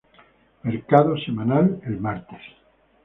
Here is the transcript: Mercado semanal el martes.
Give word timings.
Mercado 0.63 1.15
semanal 1.23 1.79
el 1.85 1.99
martes. 1.99 2.39